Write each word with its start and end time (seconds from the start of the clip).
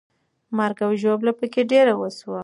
مرګ 0.57 0.77
او 0.85 0.91
ژوبله 1.01 1.31
پکې 1.39 1.61
ډېره 1.71 1.93
وسوه. 1.97 2.39